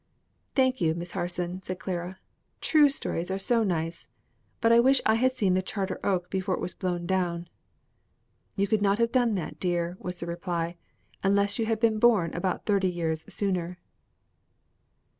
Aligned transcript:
"Thank 0.55 0.81
you, 0.81 0.95
Miss 0.95 1.11
Harson," 1.11 1.61
said 1.61 1.77
Clara; 1.77 2.17
"true 2.59 2.89
stories 2.89 3.29
are 3.29 3.37
so 3.37 3.61
nice! 3.63 4.07
But 4.59 4.71
I 4.71 4.79
wish 4.79 4.99
I 5.05 5.13
had 5.13 5.31
seen 5.33 5.53
the 5.53 5.61
Charter 5.61 5.99
Oak 6.03 6.31
before 6.31 6.55
it 6.55 6.59
was 6.59 6.73
blown 6.73 7.05
down." 7.05 7.47
"You 8.55 8.67
could 8.67 8.81
not 8.81 8.97
have 8.97 9.11
done 9.11 9.35
that, 9.35 9.59
dear," 9.59 9.97
was 9.99 10.19
the 10.19 10.25
reply, 10.25 10.75
"unless 11.21 11.59
you 11.59 11.67
had 11.67 11.79
been 11.79 11.99
born 11.99 12.33
about 12.33 12.65
thirty 12.65 12.89
years 12.89 13.31
sooner." 13.31 13.77